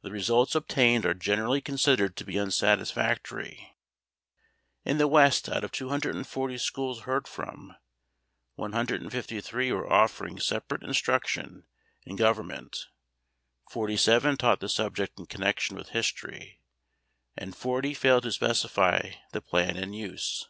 [0.00, 3.76] The results obtained are generally considered to be unsatisfactory.
[4.82, 7.74] In the West out of 240 schools heard from,
[8.54, 11.66] 153 were offering separate instruction
[12.06, 12.78] in Government,
[13.68, 16.62] 47 taught the subject in connection with History,
[17.36, 20.48] and 40 failed to specify the plan in use.